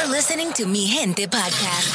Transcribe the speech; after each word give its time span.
You're 0.00 0.12
listening 0.12 0.50
to 0.54 0.66
Mi 0.66 0.86
Gente 0.86 1.28
Podcast. 1.28 1.92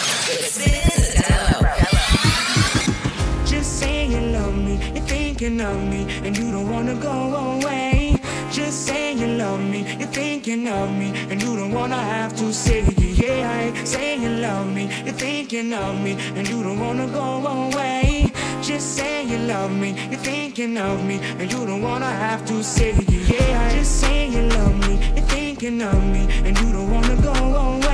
Just 3.47 3.79
say 3.79 4.05
you 4.05 4.19
love 4.31 4.55
me, 4.55 4.77
you're 4.93 5.03
thinking 5.07 5.59
of 5.59 5.75
me, 5.75 6.05
and 6.23 6.37
you 6.37 6.51
don't 6.51 6.69
wanna 6.69 6.93
go 6.93 7.09
away. 7.09 8.21
Just 8.51 8.85
say 8.85 9.13
you 9.13 9.25
love 9.25 9.59
me, 9.59 9.97
you're 9.97 10.07
thinking 10.07 10.67
of 10.67 10.91
me, 10.91 11.13
and 11.31 11.41
you 11.41 11.55
don't 11.55 11.71
wanna 11.71 11.97
have 11.97 12.35
to 12.35 12.53
say 12.53 12.83
yeah. 12.99 13.73
Say 13.85 14.19
you 14.19 14.29
love 14.29 14.67
me, 14.67 14.87
you're 15.03 15.15
thinking 15.15 15.73
of 15.73 15.99
me, 15.99 16.11
and 16.35 16.47
you 16.47 16.61
don't 16.61 16.79
wanna 16.79 17.07
go 17.07 17.47
away. 17.47 18.31
Just 18.61 18.97
say 18.97 19.25
you 19.25 19.39
love 19.39 19.71
me, 19.71 19.95
you're 20.11 20.19
thinking 20.19 20.77
of 20.77 21.03
me, 21.03 21.19
and 21.39 21.51
you 21.51 21.65
don't 21.65 21.81
wanna 21.81 22.11
have 22.11 22.45
to 22.45 22.63
say 22.63 22.93
yeah. 23.09 23.73
Just 23.73 23.99
say 24.01 24.29
you 24.29 24.41
love 24.41 24.75
me, 24.87 24.93
you're 25.15 25.25
thinking 25.25 25.81
of 25.81 26.03
me, 26.13 26.27
and 26.45 26.55
you 26.59 26.71
don't 26.71 26.91
wanna 26.91 27.15
go 27.19 27.33
away 27.33 27.84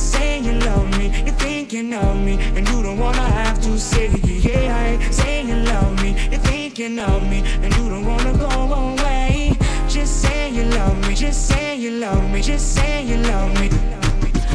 saying 0.00 0.44
you 0.44 0.52
love 0.52 0.88
me, 0.98 1.06
you 1.24 1.32
thinking 1.32 1.92
of 1.94 2.16
me, 2.16 2.38
and 2.56 2.68
you 2.68 2.82
don't 2.82 2.98
wanna 2.98 3.28
have 3.40 3.60
to 3.62 3.78
say 3.78 4.08
yeah. 4.24 4.76
I 4.76 4.86
ain't 4.92 5.14
saying 5.14 5.48
you 5.48 5.56
love 5.56 6.02
me, 6.02 6.10
you 6.30 6.38
thinking 6.38 6.98
of 6.98 7.22
me, 7.28 7.42
and 7.62 7.74
you 7.76 7.88
don't 7.88 8.04
wanna 8.04 8.32
go 8.36 8.48
away. 8.48 9.56
Just 9.88 10.22
say 10.22 10.50
you 10.50 10.64
love 10.64 10.96
me, 11.06 11.14
just 11.14 11.48
say 11.48 11.76
you 11.76 11.92
love 11.92 12.30
me, 12.30 12.40
just 12.40 12.74
say 12.74 13.04
you 13.04 13.18
love 13.18 13.52
me. 13.60 13.68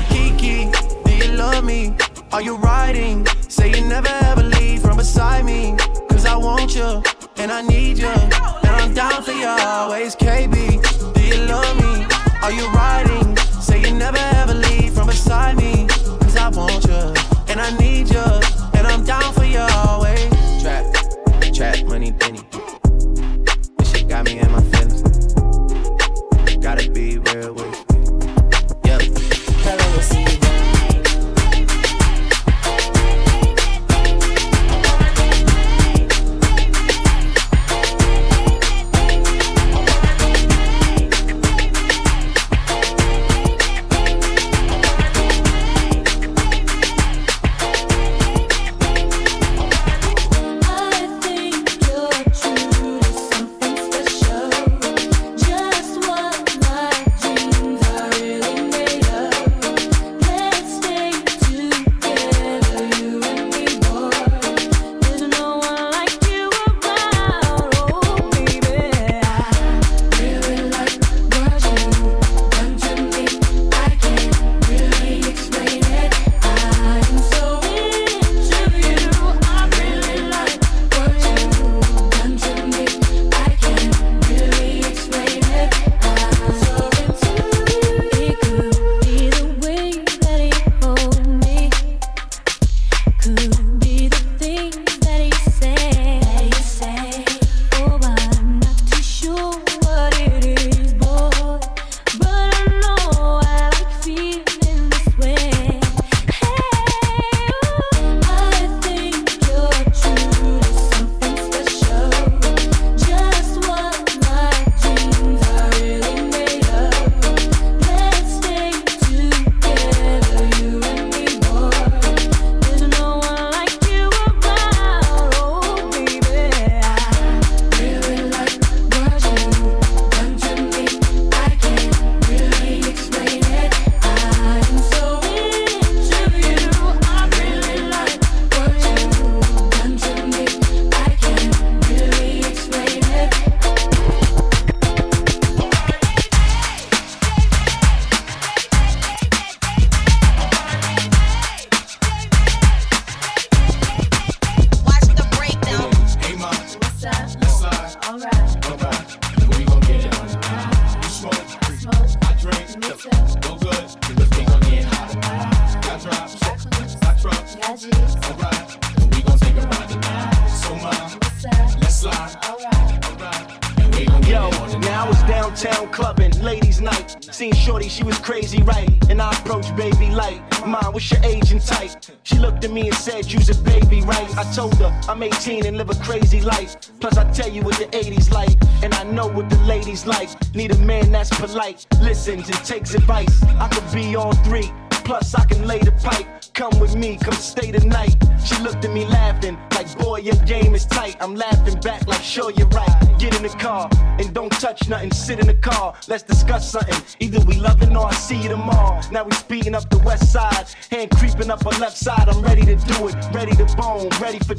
Kiki, 0.10 0.70
do 1.06 1.12
you 1.16 1.32
love 1.34 1.64
me? 1.64 1.94
Are 2.32 2.42
you 2.42 2.56
riding? 2.58 3.26
Say 3.48 3.70
you 3.70 3.82
never 3.86 4.10
ever 4.30 4.44
leave 4.44 4.82
from 4.82 4.98
beside 4.98 5.46
me. 5.46 5.76
Cause 6.10 6.26
I 6.26 6.36
want 6.36 6.76
you, 6.76 7.04
and 7.38 7.52
I 7.52 7.62
need 7.62 7.98
you, 7.98 8.08
and 8.08 8.74
I'm 8.82 8.94
down 8.94 9.22
for 9.24 9.32
you 9.32 9.48
always. 9.48 10.16
KB, 10.16 10.54
do 11.14 11.22
you 11.22 11.38
love 11.46 11.76
me? 11.78 12.06
Are 12.42 12.52
you 12.52 12.68
riding? 12.70 13.36
Say 13.38 13.82
you 13.82 13.94
never 13.94 14.18
ever 14.42 14.54
leave 14.54 14.75
inside 15.16 15.56
me. 15.56 15.88
Cause 15.88 16.36
I 16.36 16.50
want 16.50 16.84
you, 16.86 17.04
and 17.48 17.62
I 17.62 17.76
need 17.78 18.10
you, 18.10 18.28
and 18.78 18.86
I'm 18.86 19.06
down 19.06 19.34
for 19.34 19.46
you 19.46 19.60
always. 19.60 20.30
Trap, 20.62 20.84
trap, 21.54 21.86
money, 21.86 22.12
penny. 22.12 22.42
This 23.78 23.92
shit 23.92 24.10
got 24.10 24.26
me 24.26 24.40
in 24.40 24.52
my 24.52 24.65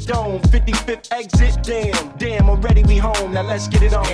dome. 0.07 0.39
55th 0.43 1.11
exit, 1.11 1.61
damn, 1.63 2.17
damn, 2.17 2.49
already 2.49 2.83
we 2.83 2.97
home. 2.97 3.33
Now 3.33 3.43
let's 3.43 3.67
get 3.67 3.83
it 3.83 3.93
on. 3.93 4.05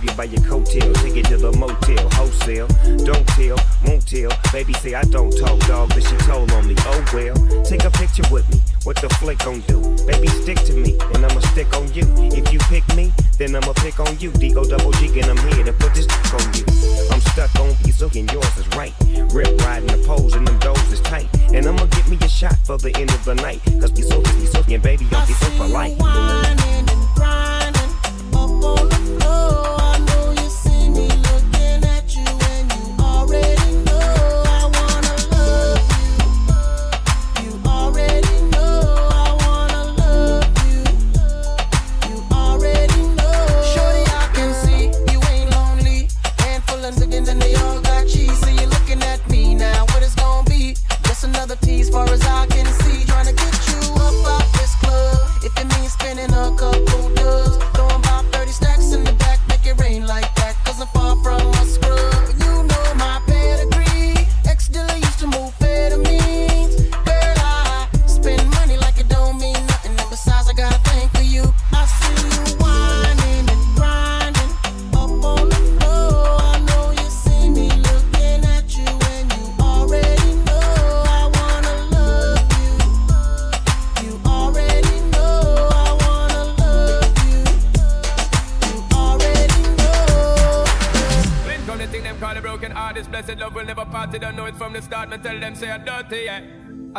grab 0.00 0.10
you 0.10 0.16
by 0.16 0.24
your 0.24 0.40
coattail, 0.42 0.94
take 1.02 1.16
you 1.16 1.22
to 1.22 1.36
the 1.36 1.52
motel, 1.52 2.08
wholesale. 2.12 2.66
Don't 3.04 3.26
tell, 3.28 3.58
won't 3.84 4.06
tell. 4.06 4.30
Baby 4.52 4.72
say 4.74 4.94
I 4.94 5.02
don't 5.04 5.30
talk, 5.36 5.58
dog, 5.66 5.88
but 5.90 6.02
she 6.02 6.16
told 6.28 6.50
on 6.52 6.66
me. 6.66 6.74
Oh 6.78 7.04
well, 7.12 7.64
take 7.64 7.84
a 7.84 7.90
picture 7.90 8.22
with 8.30 8.48
me. 8.50 8.60
What 8.84 8.96
the 9.00 9.08
flick 9.20 9.38
gon' 9.38 9.60
do? 9.60 9.80
Baby, 10.06 10.28
stick 10.28 10.58
to 10.64 10.72
me, 10.72 10.98
and 11.14 11.24
I'ma 11.24 11.40
stick 11.40 11.74
on 11.76 11.92
you. 11.92 12.04
If 12.32 12.52
you 12.52 12.58
pick 12.70 12.86
me, 12.96 13.12
then 13.38 13.54
I'ma 13.54 13.72
pick 13.76 14.00
on 14.00 14.18
you. 14.18 14.32
D 14.32 14.54
O 14.56 14.64
double 14.64 14.92
G, 14.92 15.20
and 15.20 15.30
I'm 15.30 15.52
here 15.52 15.64
to 15.64 15.72
put 15.72 15.94
this 15.94 16.06
on 16.32 16.44
you. 16.54 16.64
I'm 17.10 17.20
stuck 17.32 17.54
on 17.60 17.70
Bezook, 17.84 18.18
and 18.18 18.30
yours 18.32 18.56
is 18.56 18.68
right. 18.76 18.94
Rip 19.32 19.60
riding 19.62 19.88
the 19.88 20.02
poles, 20.06 20.34
and 20.34 20.46
them 20.46 20.58
doors 20.60 20.92
is 20.92 21.00
tight. 21.00 21.28
And 21.52 21.66
I'ma 21.66 21.84
get 21.86 22.08
me 22.08 22.18
a 22.22 22.28
shot 22.28 22.56
for 22.64 22.78
the 22.78 22.94
end 22.96 23.10
of 23.10 23.24
the 23.24 23.34
night. 23.34 23.60
Cause 23.80 23.92
Bezook 23.92 24.26
is 24.26 24.50
Bezook, 24.50 24.72
and 24.72 24.82
baby, 24.82 25.06
I'm 25.12 25.26
Bezook 25.26 25.56
for 25.58 25.66
life. 25.66 25.98
Whining 25.98 26.88
and 26.88 27.08
grinding 27.14 27.90
up 28.32 28.64
on 28.64 28.88
the 28.88 28.99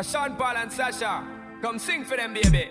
Ashan 0.01 0.35
Paul 0.35 0.57
and 0.57 0.73
Sasha, 0.73 1.23
come 1.61 1.77
sing 1.77 2.03
for 2.03 2.17
them, 2.17 2.33
baby. 2.33 2.70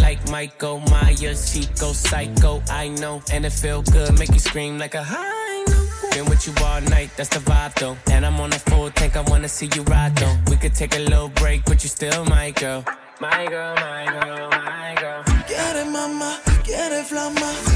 Like 0.00 0.28
Michael 0.30 0.80
Myers, 0.80 1.52
Chico, 1.52 1.72
go 1.80 1.92
psycho, 1.92 2.62
I 2.70 2.88
know. 2.88 3.22
And 3.32 3.44
it 3.44 3.52
feel 3.52 3.82
good, 3.82 4.18
make 4.18 4.32
you 4.32 4.38
scream 4.38 4.78
like 4.78 4.94
a 4.94 5.02
high. 5.02 5.64
Been 6.12 6.26
with 6.26 6.46
you 6.46 6.54
all 6.64 6.80
night, 6.82 7.10
that's 7.16 7.28
the 7.30 7.40
vibe 7.40 7.74
though. 7.74 7.96
And 8.10 8.24
I'm 8.24 8.38
on 8.40 8.52
a 8.52 8.58
full 8.58 8.90
tank, 8.90 9.16
I 9.16 9.22
wanna 9.22 9.48
see 9.48 9.68
you 9.74 9.82
ride 9.82 10.14
though. 10.16 10.36
We 10.48 10.56
could 10.56 10.74
take 10.74 10.94
a 10.94 11.00
little 11.00 11.28
break, 11.28 11.64
but 11.64 11.82
you 11.82 11.88
still 11.88 12.24
my 12.24 12.50
girl. 12.52 12.84
My 13.20 13.46
girl, 13.46 13.74
my 13.76 14.04
girl, 14.06 14.50
my 14.50 14.94
girl. 15.00 15.22
Quiere 15.46 15.84
mama, 15.84 16.40
quiere 16.64 17.02
flama. 17.02 17.73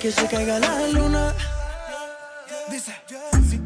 que 0.00 0.10
se 0.10 0.26
caiga 0.28 0.58
la 0.58 0.88
luna. 0.88 1.34
Dice, 2.70 2.94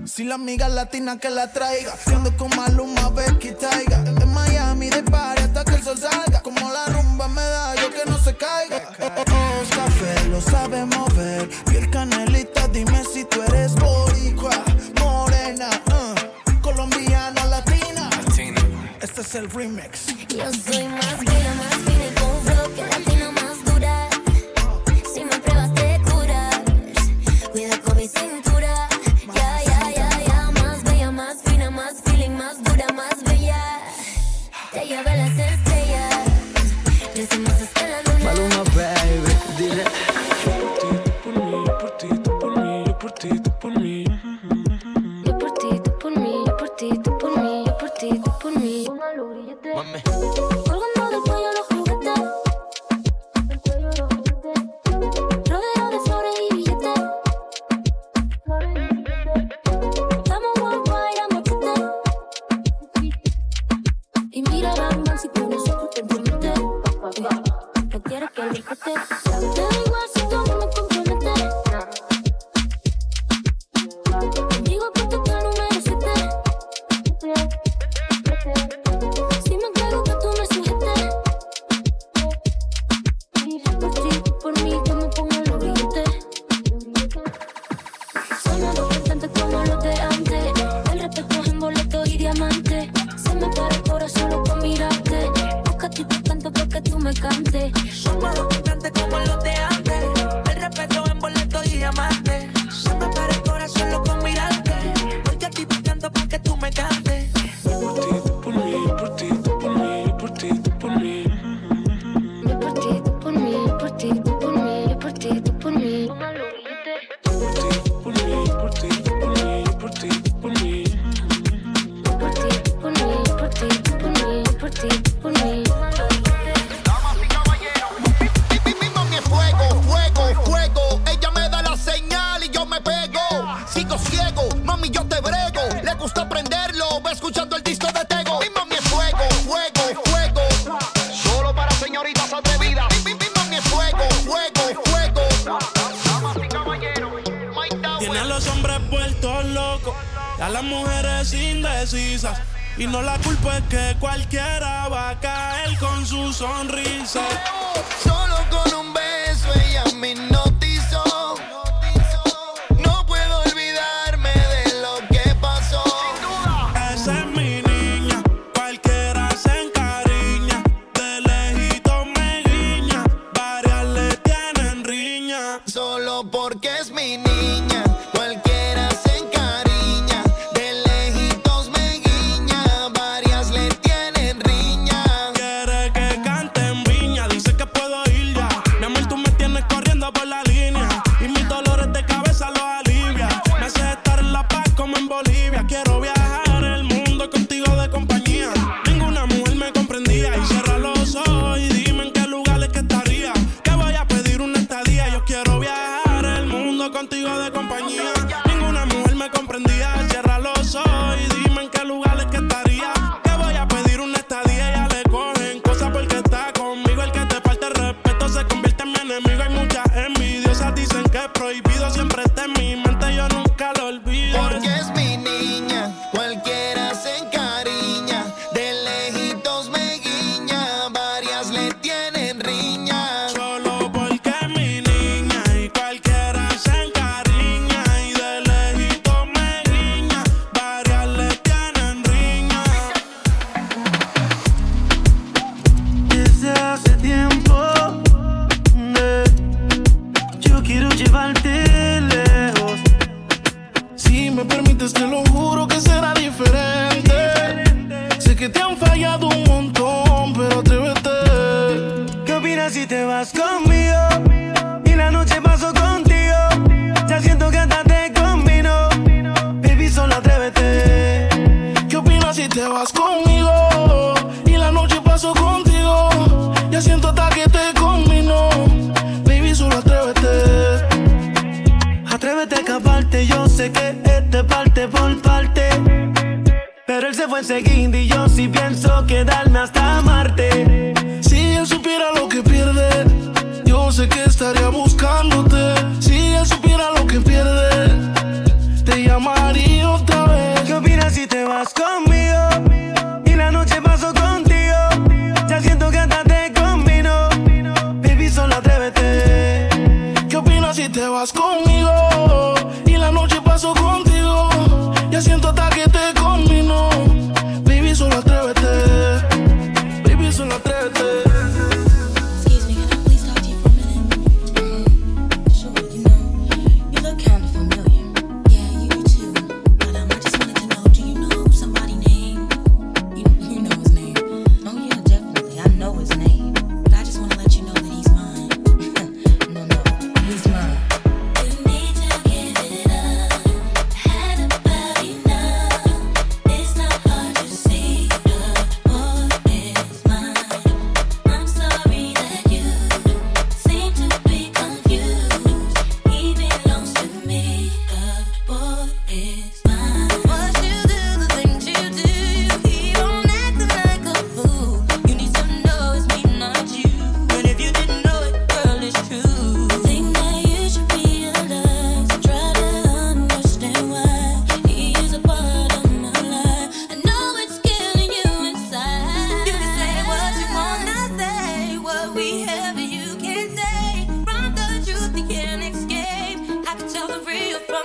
si, 0.04 0.24
la 0.24 0.34
amiga 0.34 0.68
latina 0.68 1.16
que 1.16 1.30
la 1.30 1.52
traiga, 1.52 1.94
siendo 1.96 2.36
con 2.36 2.50
Maluma, 2.56 3.08
ve 3.10 3.24
que 3.38 3.52
traiga. 3.52 3.98
De 3.98 4.26
Miami, 4.26 4.90
de 4.90 5.04
party 5.04 5.42
hasta 5.42 5.64
que 5.64 5.76
el 5.76 5.82
sol 5.84 5.96
salga. 5.96 6.40
Como 6.42 6.72
la 6.72 6.86
rumba 6.86 7.28
me 7.28 7.40
da, 7.40 7.76
yo 7.76 7.90
que 7.90 8.10
no 8.10 8.18
se 8.18 8.36
caiga. 8.36 8.90
Ojos 8.98 9.68
café, 9.68 10.28
lo 10.28 10.40
sabe 10.40 10.84
mover. 10.86 11.48
Y 11.72 11.76
el 11.76 11.88
canelita, 11.90 12.66
dime 12.68 13.04
si 13.04 13.24
tú 13.26 13.40
eres 13.42 13.74
boricua, 13.76 14.64
morena, 14.98 15.70
uh, 15.86 16.60
colombiana, 16.62 17.44
latina. 17.46 18.10
Este 19.00 19.20
es 19.20 19.34
el 19.36 19.48
remix. 19.50 20.06
Yo 20.28 20.52
soy 20.52 20.88
más 20.88 21.14
que 21.14 21.73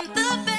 something 0.06 0.49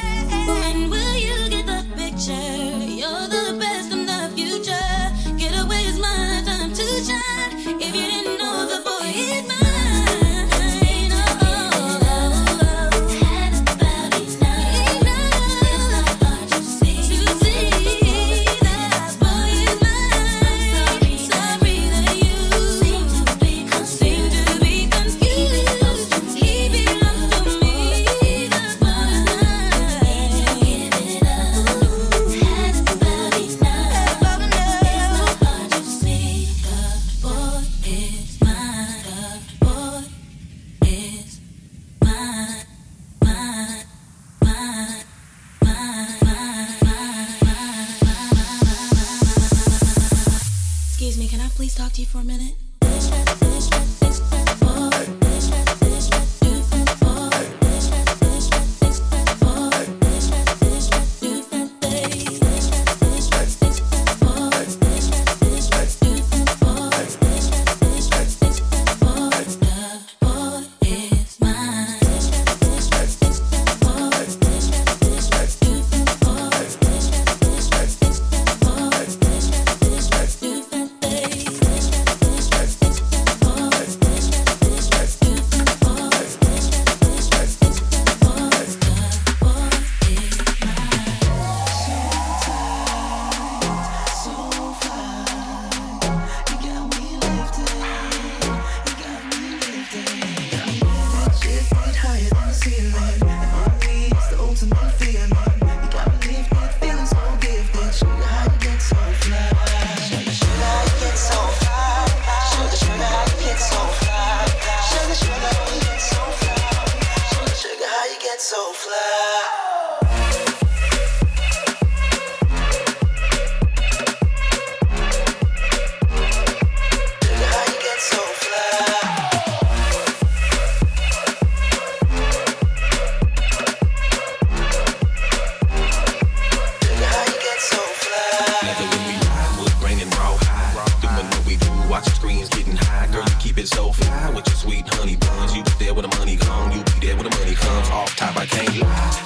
been 143.62 143.68
so 143.68 143.92
fly 143.92 144.32
with 144.34 144.48
your 144.48 144.56
sweet 144.56 144.88
honey 144.96 145.16
buns. 145.18 145.56
You 145.56 145.64
be 145.64 145.86
there 145.86 145.94
when 145.94 146.10
the 146.10 146.16
money 146.18 146.36
gone, 146.36 146.72
you 146.72 146.84
be 146.84 147.08
there 147.08 147.16
when 147.16 147.26
the 147.30 147.38
money 147.38 147.54
comes. 147.54 147.90
Off 147.90 148.16
top, 148.16 148.36
I 148.36 148.46
can't 148.48 148.76
lie. 148.80 149.21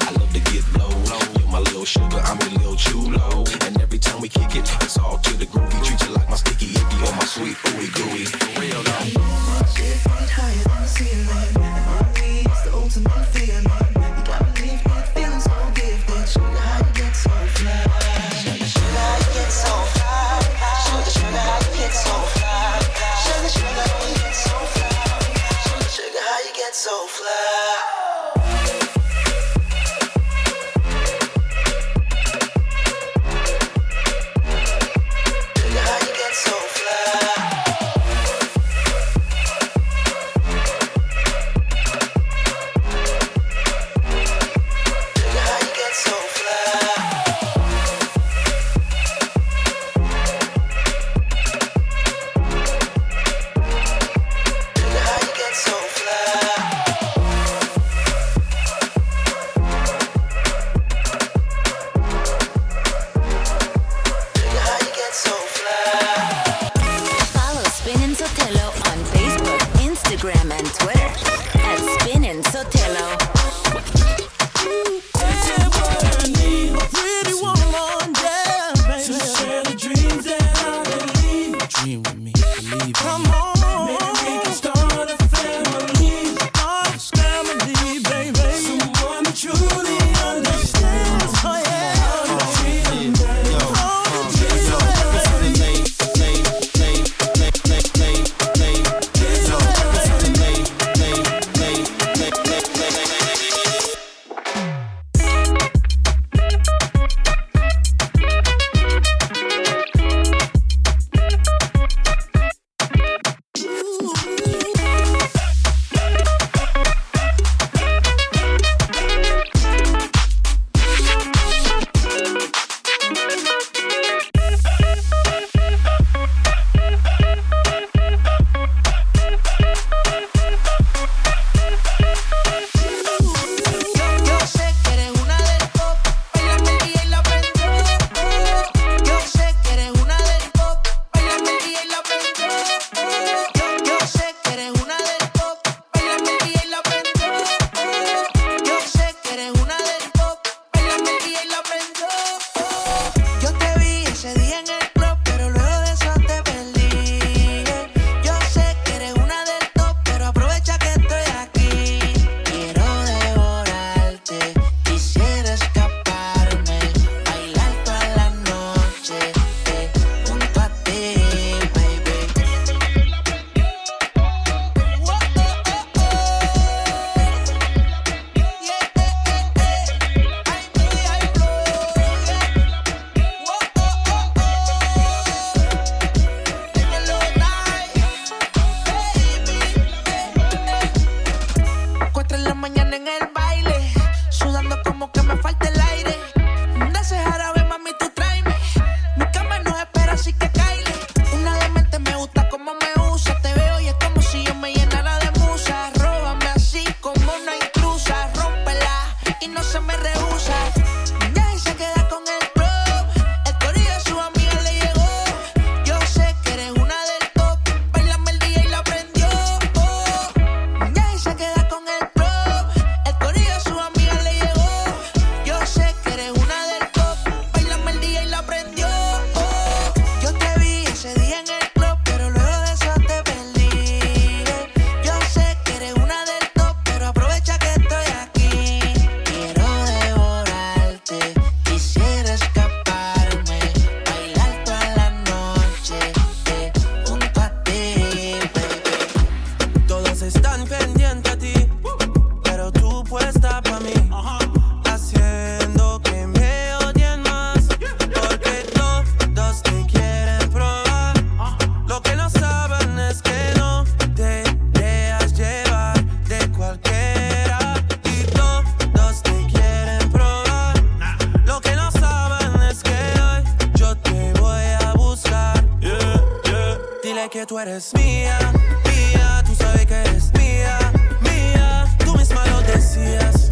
que 277.35 277.45
tú 277.45 277.59
eres 277.59 277.93
mía, 277.95 278.37
mía, 278.85 279.43
tú 279.45 279.53
sabes 279.55 279.85
que 279.85 279.93
eres 279.93 280.31
mía, 280.35 280.79
mía, 281.19 281.85
tú 282.05 282.15
misma 282.15 282.45
lo 282.45 282.61
decías. 282.61 283.51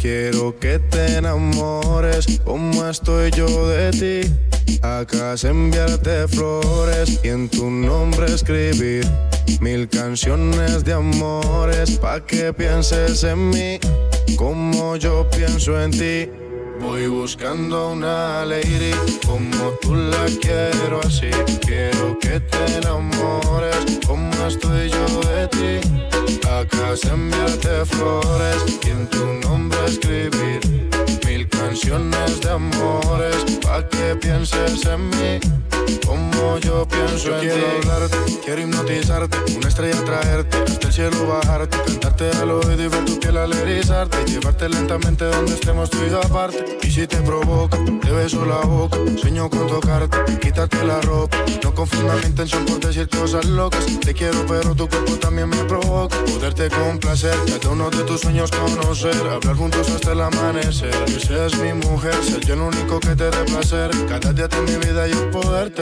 quiero 0.00 0.58
que 0.58 0.78
te 0.78 1.16
enamores 1.16 2.40
como 2.44 2.86
estoy 2.86 3.30
yo 3.30 3.68
de 3.68 3.90
ti. 3.90 4.32
Acá 4.82 5.34
es 5.34 5.44
enviarte 5.44 6.28
flores 6.28 7.20
y 7.22 7.28
en 7.28 7.48
tu 7.48 7.70
nombre 7.70 8.26
escribir 8.26 9.06
mil 9.60 9.88
canciones 9.88 10.84
de 10.84 10.92
amores 10.92 11.98
pa' 11.98 12.20
que 12.20 12.52
pienses 12.52 13.24
en 13.24 13.50
mí 13.50 13.78
como 14.36 14.96
yo 14.96 15.28
pienso 15.30 15.80
en 15.80 15.90
ti. 15.90 16.41
Voy 16.82 17.06
buscando 17.06 17.92
una 17.92 18.44
lady 18.44 18.92
como 19.24 19.70
tú 19.80 19.94
la 19.94 20.26
quiero 20.40 21.00
así. 21.00 21.30
Quiero 21.64 22.18
que 22.18 22.40
te 22.40 22.76
enamores 22.78 24.00
como 24.06 24.30
estoy 24.46 24.90
yo 24.90 25.20
de 25.30 25.48
ti. 25.48 26.48
Acá 26.48 26.92
es 26.92 27.04
enviarte 27.04 27.86
flores 27.86 28.64
y 28.84 28.90
en 28.90 29.06
tu 29.08 29.24
nombre 29.48 29.78
escribir 29.86 30.60
mil 31.24 31.48
canciones 31.48 32.40
de 32.40 32.50
amores 32.50 33.36
pa' 33.62 33.88
que 33.88 34.16
pienses 34.16 34.84
en 34.84 35.08
mí 35.10 35.71
como 36.06 36.58
yo 36.58 36.86
pienso 36.86 37.28
Yo 37.28 37.34
en 37.34 37.40
quiero 37.40 37.56
ti. 37.56 37.88
hablarte, 37.88 38.16
quiero 38.44 38.60
hipnotizarte, 38.62 39.38
una 39.56 39.68
estrella 39.68 40.04
traerte, 40.04 40.56
hasta 40.58 40.86
el 40.86 40.92
cielo 40.92 41.26
bajarte, 41.26 41.76
cantarte 41.86 42.30
al 42.30 42.50
oído 42.50 42.82
y 42.84 42.88
ver 42.88 43.04
tu 43.04 43.18
piel 43.18 43.36
al 43.36 43.52
erizarte, 43.52 44.16
y 44.26 44.30
llevarte 44.30 44.68
lentamente 44.68 45.24
donde 45.24 45.54
estemos 45.54 45.90
tú 45.90 45.98
y 46.08 46.14
aparte. 46.14 46.78
Y 46.82 46.90
si 46.90 47.06
te 47.06 47.16
provoca, 47.18 47.78
te 47.84 48.10
beso 48.12 48.44
la 48.44 48.58
boca, 48.58 48.98
sueño 49.20 49.48
con 49.48 49.66
tocarte, 49.66 50.38
quitarte 50.40 50.84
la 50.84 51.00
ropa. 51.00 51.36
No 51.62 51.74
confunda 51.74 52.14
mi 52.16 52.26
intención 52.26 52.64
por 52.64 52.80
decir 52.80 53.08
cosas 53.08 53.44
locas. 53.44 53.84
Te 54.00 54.12
quiero, 54.14 54.44
pero 54.46 54.74
tu 54.74 54.88
cuerpo 54.88 55.12
también 55.16 55.48
me 55.48 55.64
provoca. 55.64 56.16
Poderte 56.24 56.68
complacer, 56.68 57.34
cada 57.46 57.70
uno 57.70 57.90
de 57.90 58.02
tus 58.04 58.20
sueños 58.20 58.50
conocer, 58.50 59.16
hablar 59.16 59.56
juntos 59.56 59.88
hasta 59.90 60.12
el 60.12 60.20
amanecer. 60.20 60.90
Que 61.04 61.20
seas 61.20 61.56
mi 61.58 61.72
mujer, 61.72 62.14
ser 62.22 62.44
yo 62.44 62.54
el 62.54 62.60
único 62.60 63.00
que 63.00 63.14
te 63.14 63.30
dé 63.30 63.44
placer. 63.44 63.90
Cada 64.08 64.32
día 64.32 64.48
de 64.48 64.60
mi 64.62 64.76
vida 64.76 65.06
yo 65.06 65.30
poderte 65.30 65.81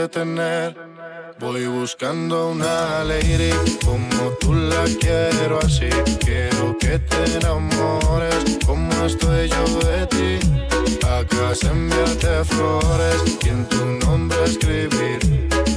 Voy 1.39 1.67
buscando 1.67 2.49
una 2.49 3.03
lady 3.03 3.51
como 3.85 4.31
tú 4.39 4.51
la 4.53 4.83
quiero 4.99 5.59
así. 5.59 5.89
Quiero 6.19 6.75
que 6.79 6.97
te 6.97 7.37
enamores 7.37 8.57
como 8.65 8.91
estoy 9.05 9.47
yo 9.47 9.63
de 9.89 10.07
ti. 10.07 10.39
Acá 11.05 11.51
es 11.51 11.63
enviarte 11.65 12.43
flores 12.45 13.37
y 13.43 13.49
en 13.49 13.69
tu 13.69 13.85
nombre 14.05 14.37
escribir 14.45 15.19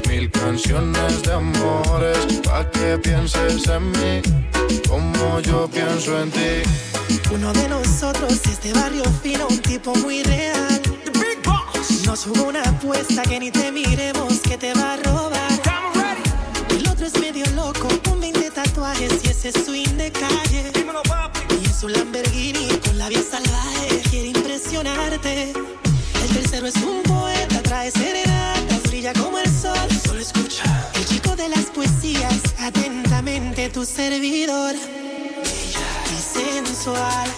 mil 0.08 0.30
canciones 0.30 1.22
de 1.22 1.32
amores 1.34 2.18
pa' 2.44 2.70
que 2.70 2.96
pienses 2.96 3.68
en 3.68 3.90
mí 3.92 4.22
como 4.88 5.40
yo 5.40 5.68
pienso 5.68 6.18
en 6.18 6.30
ti. 6.30 6.62
Uno 7.30 7.52
de 7.52 7.68
nosotros 7.68 8.40
es 8.46 8.62
de 8.62 8.72
barrio 8.72 9.04
fino, 9.22 9.46
un 9.48 9.58
tipo 9.58 9.94
muy 9.96 10.22
real. 10.22 10.80
Nos 12.06 12.24
jugó 12.24 12.48
una 12.48 12.62
apuesta 12.62 13.22
que 13.22 13.40
ni 13.40 13.50
te 13.50 13.72
miremos 13.72 14.40
que 14.40 14.56
te 14.56 14.72
va 14.74 14.92
a 14.92 14.96
robar. 14.98 15.50
El 16.70 16.86
otro 16.88 17.06
es 17.06 17.18
medio 17.18 17.44
loco, 17.52 17.88
con 18.04 18.20
20 18.20 18.50
tatuajes 18.50 19.12
y 19.24 19.28
ese 19.28 19.50
swing 19.52 19.96
de 19.96 20.12
calle. 20.12 20.72
Y 21.62 21.66
es 21.66 21.82
un 21.82 21.92
Lamborghini 21.92 22.68
con 22.84 22.98
la 22.98 23.08
vida 23.08 23.22
salvaje, 23.22 24.02
quiere 24.10 24.28
impresionarte. 24.28 25.52
El 25.52 26.28
tercero 26.34 26.66
es 26.66 26.76
un 26.76 27.02
poeta, 27.02 27.62
trae 27.62 27.90
serenatas, 27.90 28.82
brilla 28.84 29.12
como 29.14 29.38
el 29.38 29.50
sol. 29.50 29.88
Solo 30.06 30.20
escucha. 30.20 30.90
El 30.94 31.04
chico 31.06 31.34
de 31.36 31.48
las 31.48 31.64
poesías, 31.66 32.40
atentamente 32.60 33.70
tu 33.70 33.84
servidor. 33.84 34.74
Bella 34.74 35.88
y 36.12 36.38
sensual, 36.38 37.28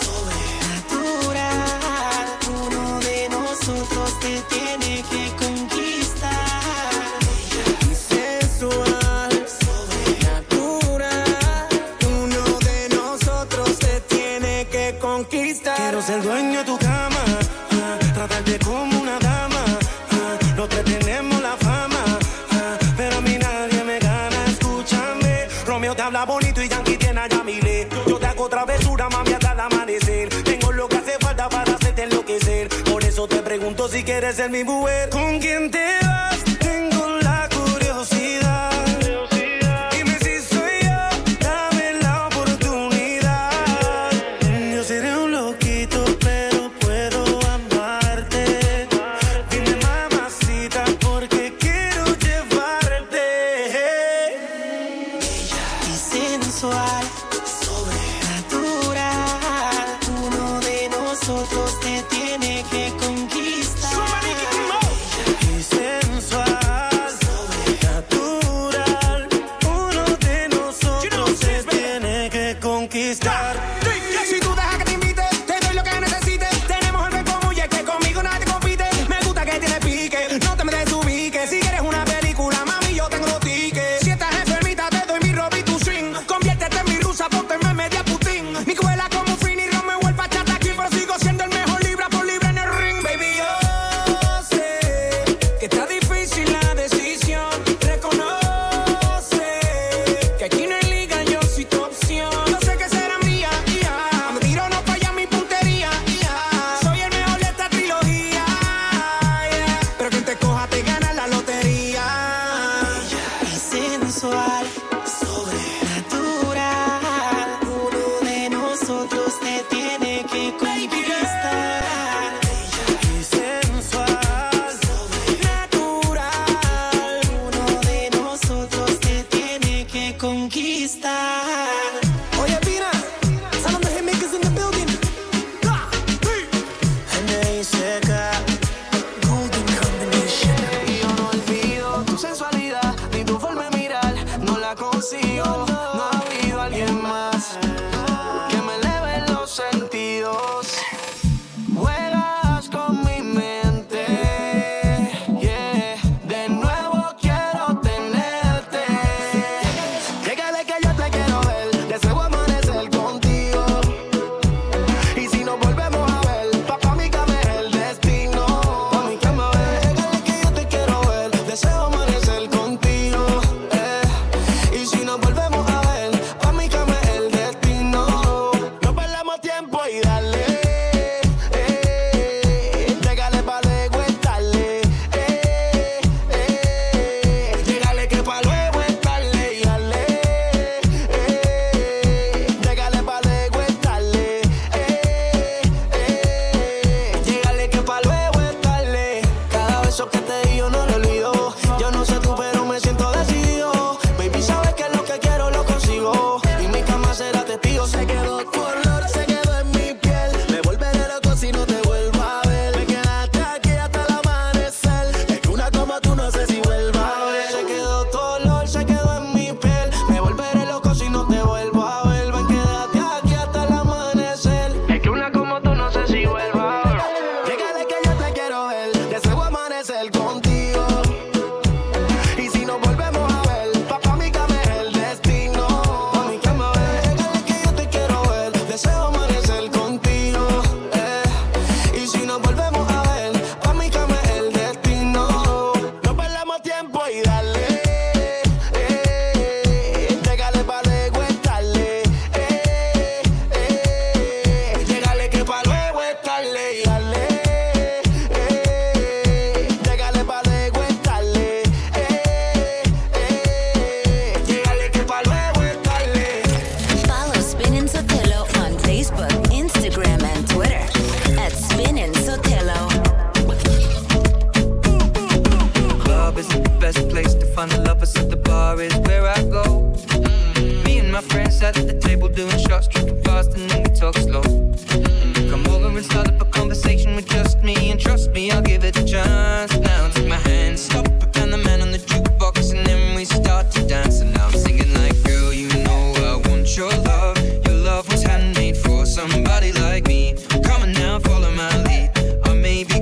sobrenatural. 0.00 2.39
Nosotros 3.60 4.18
te 4.20 4.40
tiene 4.48 5.04
que 5.10 5.30
conquistar. 5.36 7.02
Y 7.90 7.94
sensual, 7.94 9.46
sobrenatural. 9.60 11.68
Uno 12.06 12.58
de 12.60 12.88
nosotros 12.96 13.78
te 13.78 14.00
tiene 14.08 14.66
que 14.70 14.96
conquistar. 14.98 15.76
Quiero 15.76 16.00
ser 16.00 16.22
dueño 16.22 16.60
de 16.60 16.64
tu 16.64 16.78
quieres 34.30 34.36
ser 34.36 34.50
mi 34.50 34.64
mujer. 34.64 35.08
¿Con 35.10 35.40
quién 35.40 35.70
te 35.70 35.99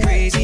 crazy. 0.00 0.37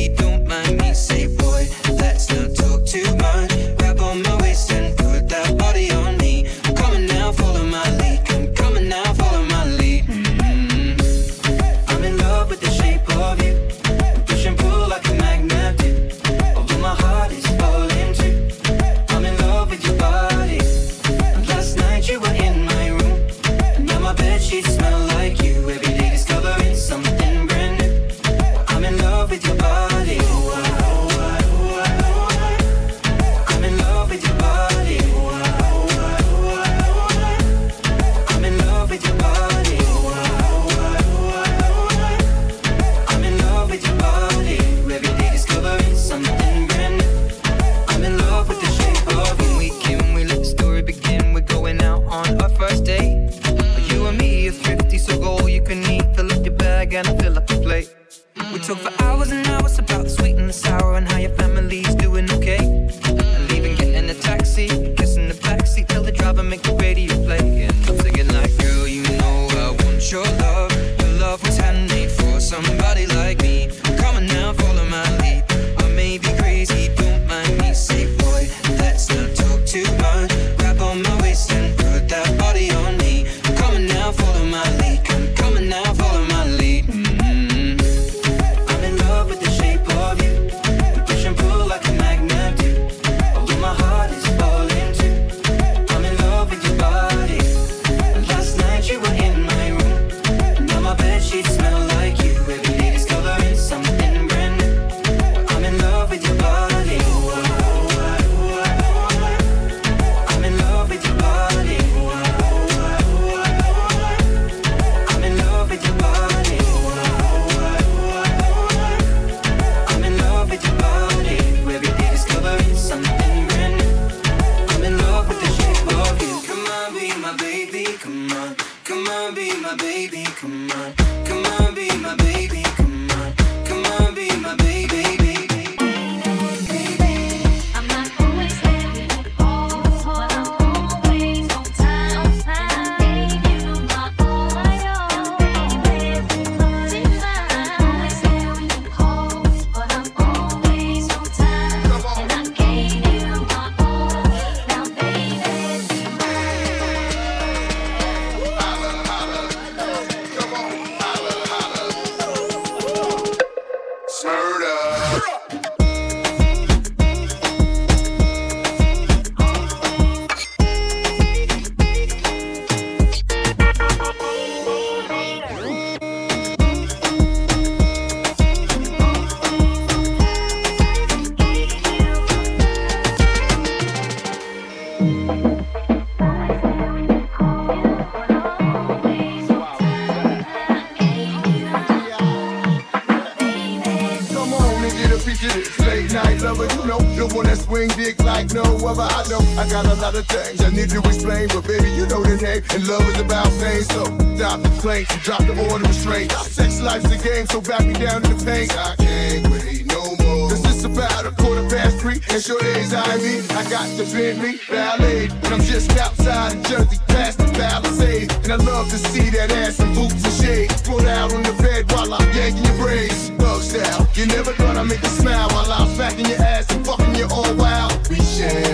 And 202.75 202.89
love 202.89 203.07
is 203.07 203.21
about 203.21 203.47
pain, 203.63 203.83
so 203.85 204.03
stop 204.35 204.59
the 204.61 204.69
planks 204.83 205.09
and 205.15 205.23
drop 205.23 205.39
the 205.47 205.55
order 205.71 205.87
of 205.87 205.95
strength. 205.95 206.35
Sex 206.51 206.81
life's 206.81 207.07
a 207.07 207.19
game, 207.23 207.47
so 207.47 207.61
back 207.61 207.87
me 207.87 207.93
down 207.93 208.25
in 208.27 208.37
the 208.37 208.45
paint. 208.45 208.77
I 208.77 208.97
can't 208.97 209.47
wait 209.47 209.87
no 209.87 210.03
more. 210.27 210.51
This 210.51 210.67
is 210.75 210.85
about 210.85 211.25
a 211.25 211.31
quarter 211.41 211.63
past 211.71 211.99
three, 211.99 212.19
and 212.31 212.43
sure 212.43 212.59
days 212.59 212.93
I 212.93 213.17
mean, 213.19 213.47
I 213.55 213.63
got 213.71 213.87
to 213.95 214.03
the 214.03 214.35
me, 214.43 214.59
Ballet, 214.69 215.27
and 215.31 215.55
I'm 215.55 215.63
just 215.63 215.97
outside 215.99 216.57
of 216.57 216.65
Jersey, 216.65 216.99
past 217.07 217.39
the 217.39 217.47
Palisade. 217.55 218.33
And 218.43 218.51
I 218.51 218.57
love 218.57 218.91
to 218.91 218.99
see 218.99 219.31
that 219.31 219.53
ass 219.53 219.79
in 219.79 219.95
boots 219.95 220.25
and 220.25 220.35
shades. 220.35 220.81
Thrown 220.83 221.07
out 221.07 221.33
on 221.33 221.45
the 221.45 221.55
bed 221.63 221.87
while 221.93 222.13
I'm 222.13 222.27
yanking 222.35 222.65
your 222.65 222.77
braids. 222.83 223.31
Thug 223.39 223.63
style, 223.63 224.09
you 224.15 224.27
never 224.27 224.51
thought 224.51 224.77
I'd 224.77 224.89
make 224.89 225.01
you 225.01 225.15
smile 225.23 225.49
while 225.51 225.71
I'm 225.71 225.95
smacking 225.95 226.27
your 226.27 226.43
ass 226.43 226.69
and 226.75 226.85
fucking 226.85 227.15
you 227.15 227.29
all 227.31 227.55
wild. 227.55 227.95
We 228.11 228.17
share. 228.17 228.74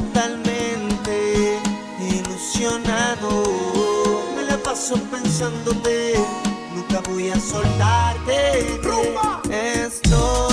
totalmente 0.00 1.58
ilusionado. 2.00 3.44
Me 4.36 4.42
la 4.44 4.56
paso 4.58 4.96
pensándote, 5.10 6.14
nunca 6.74 7.00
voy 7.08 7.30
a 7.30 7.38
soltarte. 7.38 8.80
Rumba. 8.82 9.42
Estoy 9.50 10.49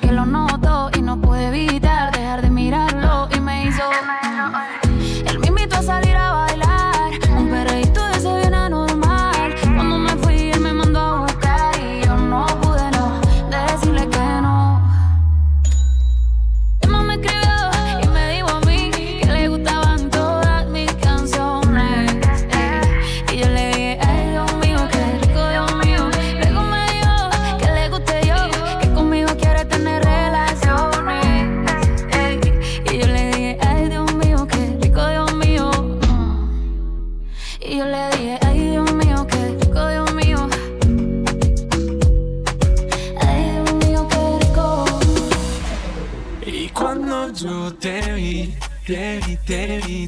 que 0.00 0.12
lo 0.12 0.24
noto 0.24 0.90
y 0.96 1.02
no 1.02 1.20
puedo 1.20 1.40
evitar 1.40 1.89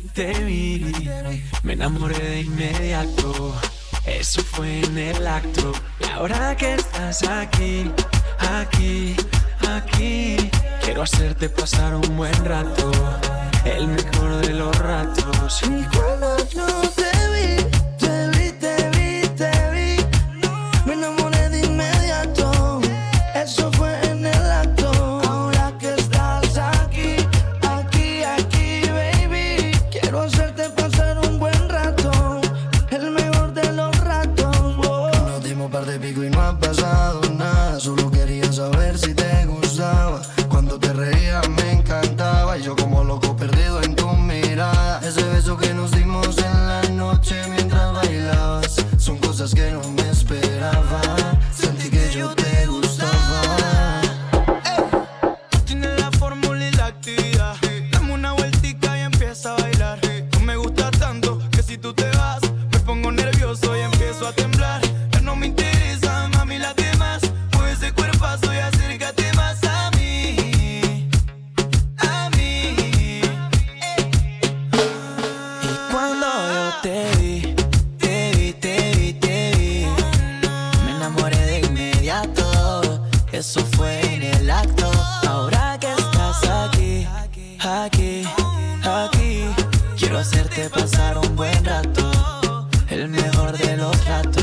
te 0.09 0.33
vi, 0.45 1.11
me 1.63 1.75
enamoré 1.75 2.19
de 2.19 2.41
inmediato. 2.41 3.55
Eso 4.05 4.43
fue 4.43 4.81
en 4.81 4.99
el 4.99 5.27
acto. 5.27 5.73
Y 6.01 6.11
ahora 6.11 6.57
que 6.57 6.75
estás 6.75 7.23
aquí, 7.23 7.91
aquí, 8.39 9.15
aquí, 9.69 10.51
quiero 10.83 11.03
hacerte 11.03 11.49
pasar 11.49 11.95
un 11.95 12.17
buen 12.17 12.45
rato. 12.45 12.91
El 13.65 13.89
mejor 13.89 14.37
de 14.45 14.55
los 14.55 14.77
ratos. 14.79 15.63
Y 15.63 15.85
cuando 15.97 16.37
pasar 90.83 91.17
un 91.17 91.37
buen 91.37 91.65
rato, 91.65 92.67
el 92.89 93.09
mejor 93.09 93.57
de 93.57 93.77
los 93.77 94.05
ratos. 94.05 94.42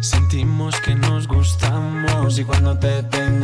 Sentimos 0.00 0.74
que 0.80 0.94
nos 0.94 1.28
gustamos. 1.28 2.38
Y 2.38 2.44
cuando 2.44 2.78
te 2.78 3.02
tengo 3.02 3.41